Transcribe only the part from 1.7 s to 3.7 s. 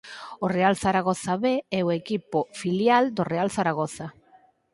é o equipo filial do Real